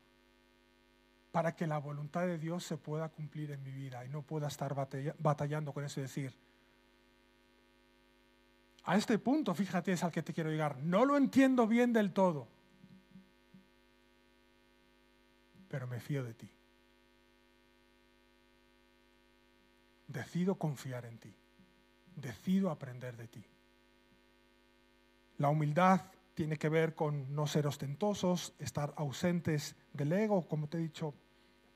[1.38, 4.48] para que la voluntad de Dios se pueda cumplir en mi vida y no pueda
[4.48, 4.74] estar
[5.20, 6.34] batallando con eso y decir,
[8.82, 12.12] a este punto, fíjate, es al que te quiero llegar, no lo entiendo bien del
[12.12, 12.48] todo,
[15.68, 16.50] pero me fío de ti.
[20.08, 21.32] Decido confiar en ti.
[22.16, 23.44] Decido aprender de ti.
[25.36, 26.00] La humildad
[26.34, 31.14] tiene que ver con no ser ostentosos, estar ausentes del ego, como te he dicho,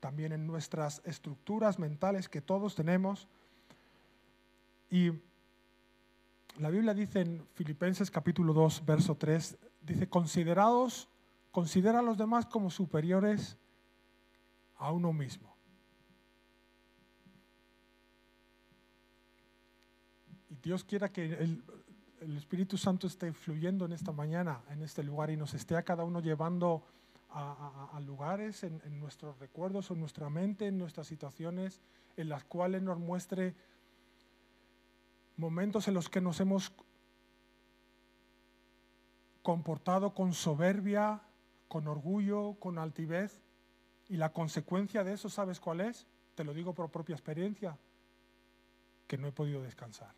[0.03, 3.29] también en nuestras estructuras mentales que todos tenemos.
[4.89, 5.11] Y
[6.59, 11.07] la Biblia dice en Filipenses capítulo 2, verso 3, dice, considerados,
[11.51, 13.57] considera a los demás como superiores
[14.75, 15.55] a uno mismo.
[20.49, 21.63] Y Dios quiera que el,
[22.19, 25.83] el Espíritu Santo esté fluyendo en esta mañana, en este lugar, y nos esté a
[25.83, 26.83] cada uno llevando
[27.33, 31.81] a, lugares en, nuestros recuerdos, en nuestra mente, en nuestras situaciones,
[32.15, 33.55] en las cuales nos muestre
[35.37, 36.71] momentos en los que nos hemos
[39.41, 41.21] comportado con soberbia,
[41.67, 43.41] con orgullo, con altivez,
[44.09, 46.05] y la consecuencia de eso, ¿sabes cuál es?
[46.35, 47.77] Te lo digo por propia experiencia,
[49.07, 50.13] que no he podido descansar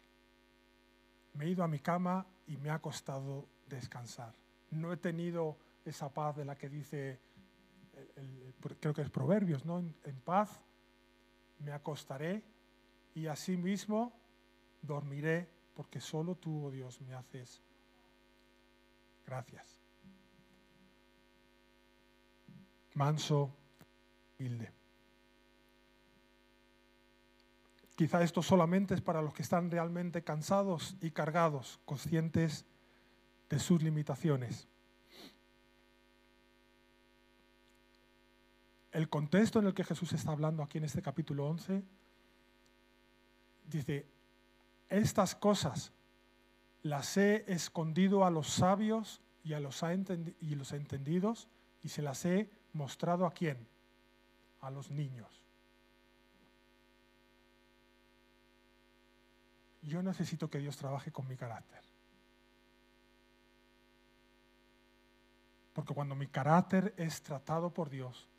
[1.36, 4.34] me he ido a mi cama y me ha costado descansar.
[4.72, 7.20] No he tenido esa paz de la que dice,
[8.80, 9.80] creo que es Proverbios, ¿no?
[9.80, 10.62] En, en paz
[11.60, 12.44] me acostaré
[13.14, 14.14] y asimismo
[14.82, 17.62] dormiré, porque solo tú, oh Dios, me haces
[19.26, 19.82] gracias.
[22.94, 23.54] Manso,
[24.40, 24.72] humilde.
[27.96, 32.66] Quizá esto solamente es para los que están realmente cansados y cargados, conscientes
[33.50, 34.68] de sus limitaciones.
[38.96, 41.84] El contexto en el que Jesús está hablando aquí en este capítulo 11
[43.66, 44.08] dice,
[44.88, 45.92] estas cosas
[46.82, 49.84] las he escondido a los sabios y a los,
[50.40, 51.50] y los entendidos
[51.84, 53.68] y se las he mostrado a quién?
[54.62, 55.44] A los niños.
[59.82, 61.84] Yo necesito que Dios trabaje con mi carácter.
[65.74, 68.30] Porque cuando mi carácter es tratado por Dios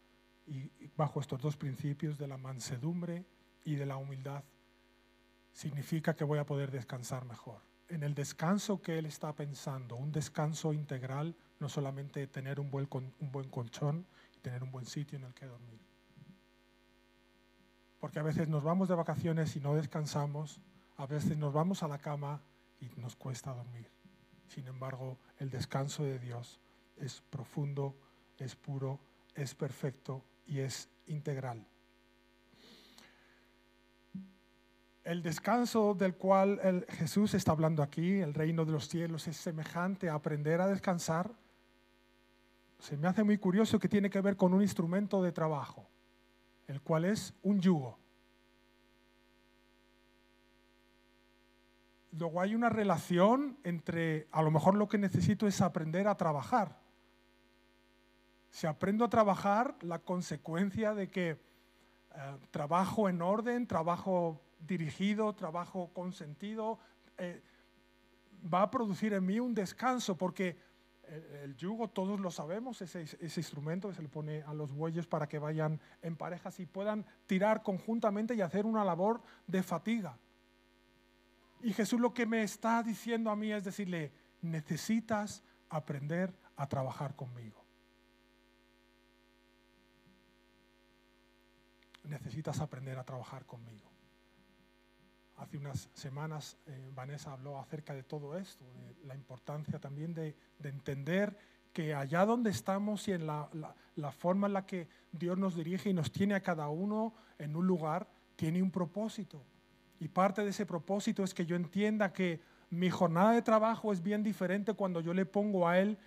[0.47, 3.25] y bajo estos dos principios de la mansedumbre
[3.65, 4.45] y de la humildad,
[5.53, 7.63] significa que voy a poder descansar mejor.
[7.89, 12.89] En el descanso que Él está pensando, un descanso integral, no solamente tener un buen,
[12.93, 14.07] un buen colchón
[14.37, 15.81] y tener un buen sitio en el que dormir.
[17.99, 20.61] Porque a veces nos vamos de vacaciones y no descansamos,
[20.97, 22.43] a veces nos vamos a la cama
[22.81, 23.91] y nos cuesta dormir.
[24.49, 26.61] Sin embargo, el descanso de Dios
[26.97, 27.97] es profundo,
[28.39, 29.01] es puro,
[29.35, 31.67] es perfecto y es integral.
[35.05, 40.09] El descanso del cual Jesús está hablando aquí, el reino de los cielos, es semejante
[40.09, 41.31] a aprender a descansar.
[42.81, 45.89] Se me hace muy curioso que tiene que ver con un instrumento de trabajo,
[46.67, 47.99] el cual es un yugo.
[52.11, 56.81] Luego hay una relación entre, a lo mejor lo que necesito es aprender a trabajar.
[58.57, 61.39] Si aprendo a trabajar, la consecuencia de que eh,
[62.51, 66.79] trabajo en orden, trabajo dirigido, trabajo con sentido,
[67.19, 67.43] eh,
[68.51, 70.57] va a producir en mí un descanso, porque
[71.43, 75.07] el, yugo, todos lo sabemos, ese, ese, instrumento que se le pone a los bueyes
[75.07, 80.17] para que vayan en parejas y puedan tirar conjuntamente y hacer una labor de fatiga.
[81.61, 87.15] Y Jesús lo que me está diciendo a mí es decirle, necesitas aprender a trabajar
[87.15, 87.66] conmigo.
[92.07, 93.91] Necesitas aprender a trabajar conmigo.
[95.37, 100.35] Hace unas semanas eh, Vanessa habló acerca de todo esto, de la importancia también de,
[100.63, 101.37] entender
[101.73, 103.51] que allá donde estamos y en la,
[103.97, 107.55] la, forma en la que Dios nos dirige y nos tiene a cada uno en
[107.55, 109.45] un lugar, tiene un propósito.
[110.01, 112.41] Y parte de ese propósito es que yo entienda que
[112.71, 115.99] mi jornada de trabajo es bien diferente cuando yo le pongo a Él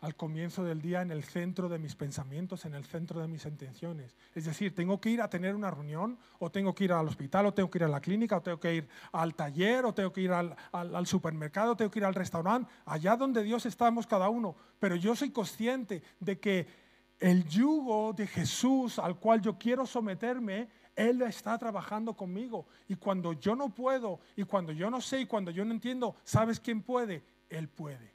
[0.00, 3.46] al comienzo del día en el centro de mis pensamientos, en el centro de mis
[3.46, 4.14] intenciones.
[4.34, 7.46] Es decir, tengo que ir a tener una reunión, o tengo que ir al hospital,
[7.46, 10.12] o tengo que ir a la clínica, o tengo que ir al taller, o tengo
[10.12, 14.28] que ir al, supermercado, o tengo que ir al restaurante, allá donde Dios estamos cada
[14.28, 14.54] uno.
[14.78, 16.66] Pero yo soy consciente de que
[17.18, 22.66] el yugo de Jesús al cual yo quiero someterme, Él está trabajando conmigo.
[22.86, 26.16] Y cuando yo no puedo, y cuando yo no sé, y cuando yo no entiendo,
[26.24, 27.24] ¿sabes quién puede?
[27.48, 28.14] Él puede.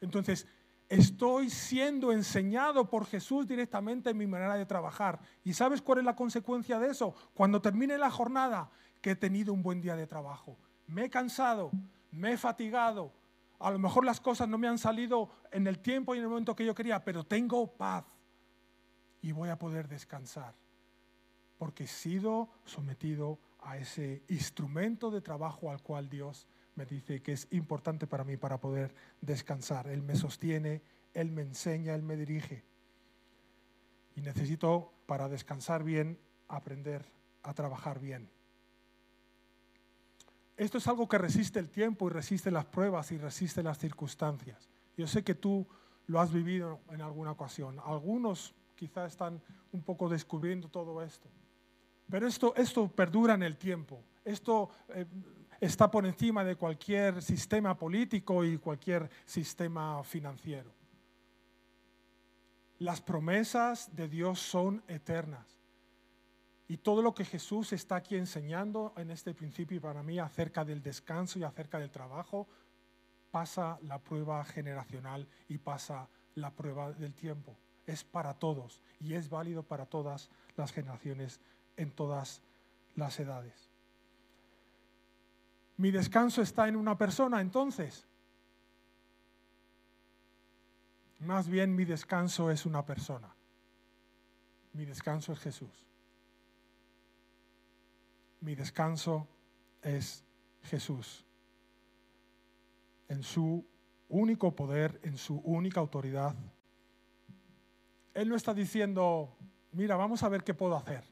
[0.00, 0.46] Entonces,
[0.90, 5.20] estoy siendo enseñado por Jesús directamente en mi manera de trabajar.
[5.44, 7.14] ¿Y sabes cuál es la consecuencia de eso?
[7.32, 10.58] Cuando termine la jornada, que he tenido un buen día de trabajo.
[10.88, 11.70] Me he cansado,
[12.10, 13.12] me he fatigado.
[13.60, 16.28] A lo mejor las cosas no me han salido en el tiempo y en el
[16.28, 18.04] momento que yo quería, pero tengo paz
[19.22, 20.54] y voy a poder descansar.
[21.56, 26.48] Porque he sido sometido a ese instrumento de trabajo al cual Dios
[26.80, 29.88] me dice que es importante para mí para poder descansar.
[29.88, 30.80] Él me sostiene,
[31.12, 32.64] Él me enseña, Él me dirige.
[34.16, 37.04] Y necesito, para descansar bien, aprender
[37.42, 38.30] a trabajar bien.
[40.56, 44.70] Esto es algo que resiste el tiempo y resiste las pruebas y resiste las circunstancias.
[44.96, 45.66] Yo sé que tú
[46.06, 47.78] lo has vivido en alguna ocasión.
[47.84, 51.28] Algunos quizás están un poco descubriendo todo esto.
[52.08, 54.02] Pero esto, esto perdura en el tiempo.
[54.24, 55.04] Esto eh,
[55.60, 60.72] está por encima de cualquier sistema político y cualquier sistema financiero.
[62.78, 65.58] Las promesas de Dios son eternas.
[66.66, 70.82] Y todo lo que Jesús está aquí enseñando en este principio para mí acerca del
[70.82, 72.46] descanso y acerca del trabajo,
[73.30, 77.56] pasa la prueba generacional y pasa la prueba del tiempo.
[77.86, 81.40] Es para todos y es válido para todas las generaciones
[81.76, 82.40] en todas
[82.94, 83.69] las edades.
[85.80, 88.06] Mi descanso está en una persona entonces.
[91.20, 93.34] Más bien mi descanso es una persona.
[94.74, 95.86] Mi descanso es Jesús.
[98.42, 99.26] Mi descanso
[99.80, 100.22] es
[100.64, 101.24] Jesús.
[103.08, 103.66] En su
[104.10, 106.34] único poder, en su única autoridad.
[108.12, 109.34] Él no está diciendo,
[109.72, 111.09] mira, vamos a ver qué puedo hacer.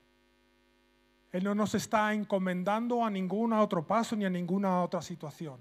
[1.32, 5.60] Él no nos está encomendando a ningún otro paso ni a ninguna otra situación.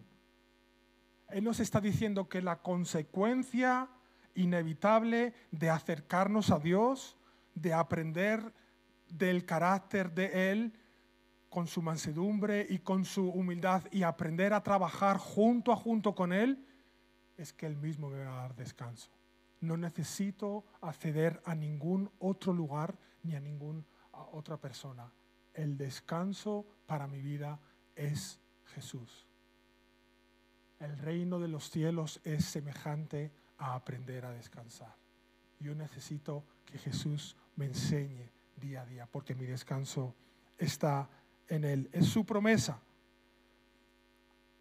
[1.29, 3.89] Él nos está diciendo que la consecuencia
[4.33, 7.17] inevitable de acercarnos a Dios,
[7.53, 8.53] de aprender
[9.09, 10.73] del carácter de Él,
[11.49, 16.33] con su mansedumbre y con su humildad y aprender a trabajar junto a junto con
[16.33, 16.65] Él,
[17.37, 19.09] es que Él mismo me va a dar descanso.
[19.61, 25.11] No necesito acceder a ningún otro lugar ni a ninguna otra persona.
[25.57, 27.59] El descanso para mi vida
[27.95, 28.39] es
[28.75, 29.25] Jesús.
[30.79, 34.95] El reino de los cielos es semejante a aprender a descansar.
[35.59, 40.13] Yo necesito que Jesús me enseñe día a día, porque mi descanso
[40.59, 41.09] está
[41.47, 41.89] en Él.
[41.91, 42.79] Es su promesa.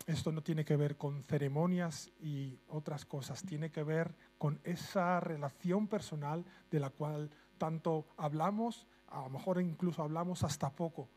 [0.07, 5.21] Esto no tiene que ver con ceremonias y otras cosas, tiene que ver con esa
[5.21, 7.29] relación personal de la cual
[7.59, 11.09] tanto hablamos, a lo mejor incluso hablamos hasta poco,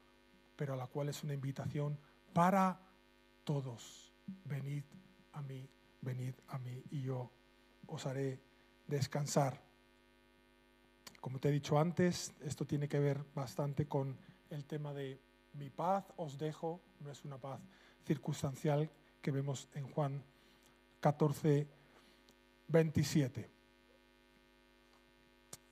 [0.55, 1.97] pero a la cual es una invitación
[2.33, 2.79] para
[3.43, 4.13] todos.
[4.45, 4.83] Venid
[5.33, 5.67] a mí,
[6.01, 7.31] venid a mí y yo
[7.87, 8.39] os haré
[8.87, 9.61] descansar.
[11.19, 14.17] Como te he dicho antes, esto tiene que ver bastante con
[14.49, 15.19] el tema de
[15.53, 17.59] mi paz os dejo, no es una paz
[18.05, 18.89] circunstancial
[19.21, 20.23] que vemos en Juan
[21.01, 21.67] 14,
[22.67, 23.49] 27.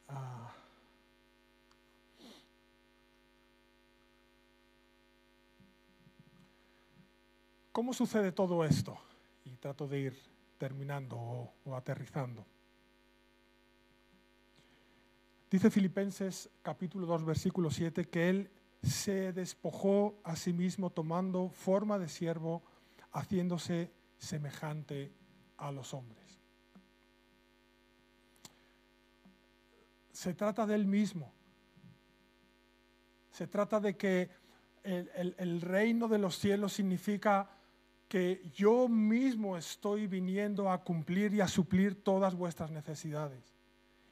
[0.10, 0.47] Ah.
[7.78, 8.98] ¿Cómo sucede todo esto?
[9.46, 10.20] Y trato de ir
[10.58, 11.16] terminando
[11.64, 12.44] o aterrizando.
[15.52, 18.50] Dice Filipenses capítulo 2 versículo 7 que Él
[18.82, 22.64] se despojó a sí mismo tomando forma de siervo,
[23.12, 25.14] haciéndose semejante
[25.58, 26.40] a los hombres.
[30.14, 31.32] Se trata de Él mismo.
[33.30, 34.32] Se trata de que
[34.84, 37.52] el, reino de los cielos significa
[38.08, 43.54] que yo mismo estoy viniendo a cumplir y a suplir todas vuestras necesidades.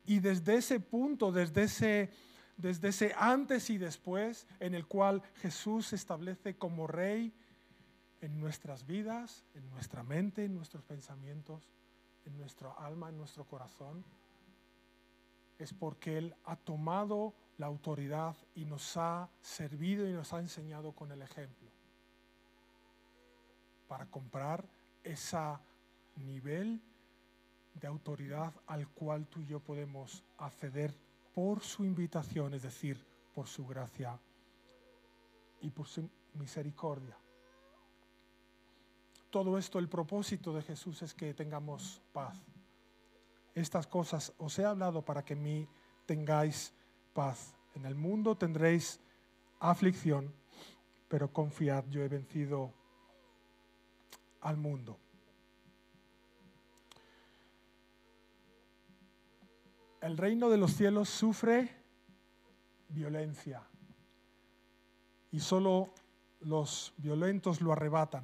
[0.06, 2.10] Y desde ese punto, desde ese,
[2.58, 7.34] desde ese antes y después, en el cual Jesús se establece como rey
[8.22, 11.62] en nuestras vidas, en nuestra mente, en nuestros pensamientos,
[12.26, 14.04] en nuestra alma, en nuestro corazón,
[15.58, 20.92] es porque Él ha tomado la autoridad y nos ha servido y nos ha enseñado
[20.92, 21.65] con el ejemplo
[23.88, 24.66] para comprar
[25.04, 25.38] ese
[26.16, 26.82] nivel
[27.74, 30.96] de autoridad al cual tú y yo podemos acceder
[31.34, 34.18] por su invitación, es decir, por su gracia
[35.62, 37.18] y por su misericordia.
[39.30, 42.38] Todo esto, el propósito de Jesús es que tengamos paz.
[43.54, 45.68] Estas cosas os he hablado para que mí
[46.06, 46.74] tengáis
[47.14, 47.54] paz.
[47.74, 49.02] En el mundo tendréis
[49.60, 50.34] aflicción,
[51.10, 52.74] pero confiad, yo he vencido
[54.46, 55.00] al mundo.
[60.06, 61.68] el reino de los cielos sufre
[62.90, 63.64] violencia
[65.32, 65.90] y solo
[66.42, 68.24] los violentos lo arrebatan.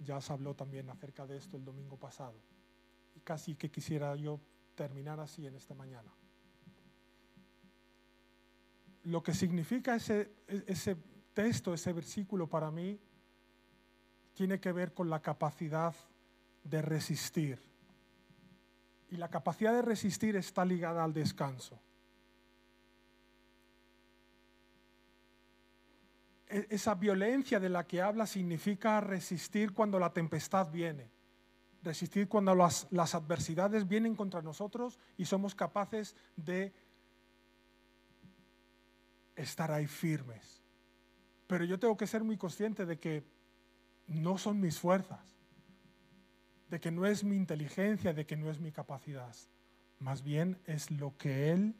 [0.00, 2.34] Ya se habló también acerca de esto el domingo pasado.
[3.14, 4.40] Y casi que quisiera yo
[4.74, 6.12] terminar así en esta mañana.
[9.04, 10.96] Lo que significa ese, ese
[11.34, 12.98] texto, ese versículo para mí,
[14.38, 15.92] tiene que ver con la capacidad
[16.62, 17.58] de resistir
[19.10, 21.76] y la capacidad de resistir está ligada al descanso.
[26.46, 31.10] E-, esa violencia de la que habla significa resistir cuando la tempestad viene,
[31.82, 36.72] resistir cuando las, las, adversidades vienen contra nosotros y somos capaces de
[39.34, 40.62] estar ahí firmes.
[41.48, 43.37] Pero yo tengo que ser muy consciente de que
[44.08, 45.20] no son mis fuerzas,
[46.70, 49.34] de que no es mi inteligencia, de que no es mi capacidad.
[50.00, 51.74] Más bien es lo que Él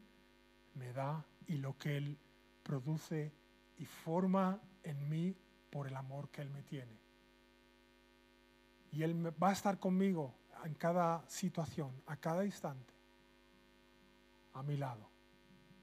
[0.75, 2.17] me da y lo que Él
[2.63, 3.31] produce
[3.77, 5.35] y forma en mí
[5.69, 6.97] por el amor que Él me tiene.
[8.91, 12.93] Y Él va a estar conmigo en cada situación, a cada instante,
[14.53, 15.09] a mi lado.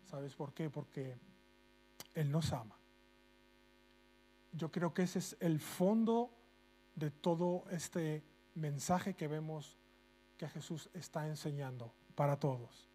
[0.05, 0.71] ¿Sabes por qué?
[0.71, 1.17] Porque
[2.15, 2.77] Él nos ama.
[4.57, 6.31] Yo creo que ese es el fondo
[6.95, 9.77] de todo este mensaje que vemos
[10.39, 12.89] que Jesús está enseñando para todos.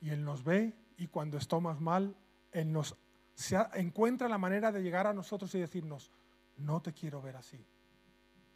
[0.00, 2.16] Y Él nos ve y cuando estamos mal,
[2.52, 2.96] Él nos
[3.34, 6.10] se encuentra la manera de llegar a nosotros y decirnos,
[6.58, 7.66] no te quiero ver así.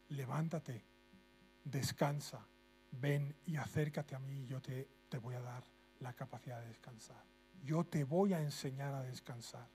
[0.09, 0.85] Levántate,
[1.63, 2.45] descansa,
[2.91, 5.63] ven y acércate a mí y yo te, te voy a dar
[5.99, 7.23] la capacidad de descansar.
[7.63, 9.67] Yo te voy a enseñar a descansar.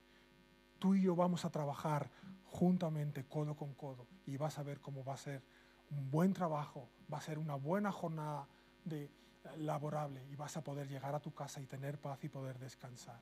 [0.81, 2.09] Tú y yo vamos a trabajar
[2.45, 5.43] juntamente, codo con codo, y vas a ver cómo va a ser
[5.91, 8.47] un buen trabajo, va a ser una buena jornada
[8.83, 9.11] de, eh,
[9.57, 13.21] laborable y vas a poder llegar a tu casa y tener paz y poder descansar.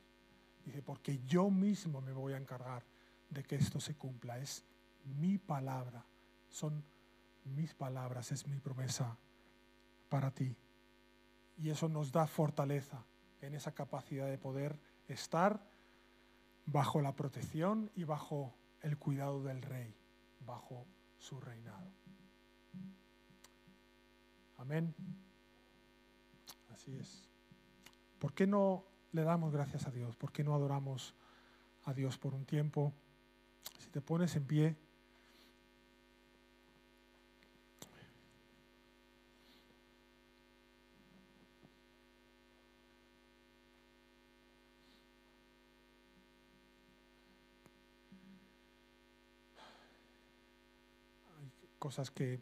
[0.63, 2.85] Dice, porque yo mismo me voy a encargar
[3.29, 4.39] de que esto se cumpla.
[4.39, 4.63] Es
[5.03, 6.05] mi palabra,
[6.47, 6.81] son
[7.43, 9.17] mis palabras, es mi promesa
[10.07, 10.55] para ti.
[11.57, 13.03] Y eso nos da fortaleza
[13.41, 14.79] en esa capacidad de poder
[15.09, 15.68] estar
[16.71, 19.95] bajo la protección y bajo el cuidado del rey,
[20.45, 20.85] bajo
[21.17, 21.91] su reinado.
[24.57, 24.93] Amén.
[26.69, 27.29] Así es.
[28.19, 30.15] ¿Por qué no le damos gracias a Dios?
[30.15, 31.15] ¿Por qué no adoramos
[31.85, 32.93] a Dios por un tiempo?
[33.79, 34.75] Si te pones en pie.
[51.37, 51.51] Hay
[51.89, 52.39] cosas que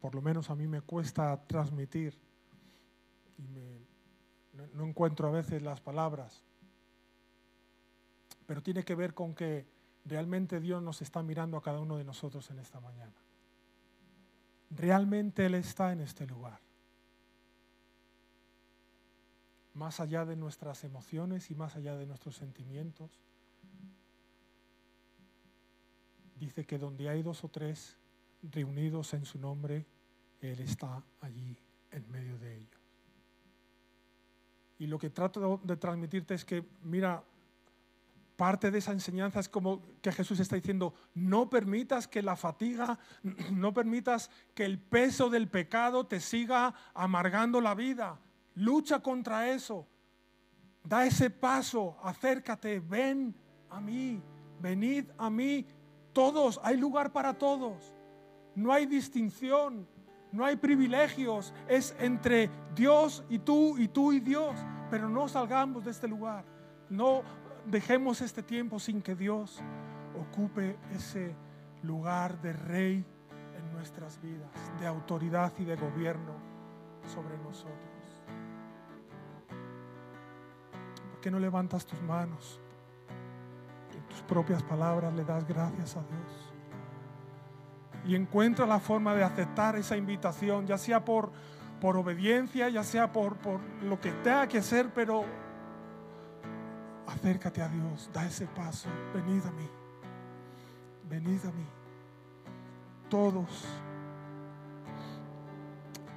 [0.00, 2.16] por lo menos a mí me cuesta transmitir
[3.36, 3.84] y
[4.52, 6.44] no, no encuentro a veces las palabras,
[8.46, 9.66] pero tiene que ver con que
[10.04, 13.16] realmente Dios nos está mirando a cada uno de nosotros en esta mañana.
[14.70, 16.60] Realmente Él está en este lugar.
[19.74, 23.18] Más allá de nuestras emociones y más allá de nuestros sentimientos.
[26.38, 27.96] Dice que donde hay dos o tres
[28.42, 29.86] reunidos en su nombre,
[30.40, 31.56] Él está allí
[31.90, 32.80] en medio de ellos.
[34.78, 37.24] Y lo que trato de transmitirte es que, mira,
[38.36, 42.96] parte de esa enseñanza es como que Jesús está diciendo, no permitas que la fatiga,
[43.52, 48.20] no permitas que el peso del pecado te siga amargando la vida.
[48.54, 49.88] Lucha contra eso.
[50.84, 53.34] Da ese paso, acércate, ven
[53.68, 54.22] a mí,
[54.60, 55.66] venid a mí.
[56.18, 57.94] Todos, hay lugar para todos.
[58.56, 59.86] No hay distinción,
[60.32, 61.54] no hay privilegios.
[61.68, 64.56] Es entre Dios y tú y tú y Dios.
[64.90, 66.44] Pero no salgamos de este lugar.
[66.90, 67.22] No
[67.66, 69.60] dejemos este tiempo sin que Dios
[70.20, 71.36] ocupe ese
[71.84, 73.06] lugar de rey
[73.56, 74.50] en nuestras vidas,
[74.80, 76.32] de autoridad y de gobierno
[77.06, 77.78] sobre nosotros.
[81.12, 82.60] ¿Por qué no levantas tus manos?
[84.26, 86.52] Propias palabras le das gracias a Dios.
[88.06, 91.30] Y encuentra la forma de aceptar esa invitación, ya sea por,
[91.80, 95.24] por obediencia, ya sea por, por lo que tenga que hacer, pero
[97.06, 99.68] acércate a Dios, da ese paso, venid a mí,
[101.08, 101.66] venid a mí.
[103.08, 103.66] Todos,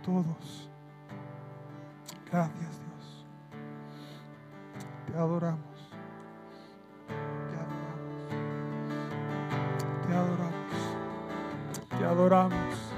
[0.04, 0.70] todos.
[2.30, 3.26] Gracias Dios.
[5.08, 5.71] Te adoramos.
[10.12, 10.54] Te adoramos.
[11.98, 12.91] Te adoramos.